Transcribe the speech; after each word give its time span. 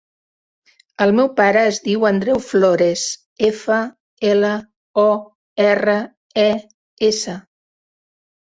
El 1.03 1.11
meu 1.17 1.27
pare 1.39 1.61
es 1.71 1.77
diu 1.87 2.07
Andreu 2.09 2.41
Flores: 2.45 3.03
efa, 3.49 3.77
ela, 4.31 4.55
o, 5.03 5.07
erra, 5.67 5.97
e, 6.47 6.51
essa. 7.13 7.37